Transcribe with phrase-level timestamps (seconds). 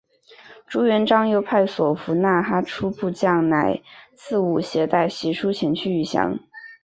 [0.65, 3.83] 朱元璋又派所俘纳哈出部将乃
[4.15, 6.39] 剌吾携带玺书前去谕降。